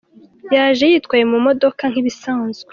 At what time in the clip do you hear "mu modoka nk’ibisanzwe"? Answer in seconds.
1.31-2.69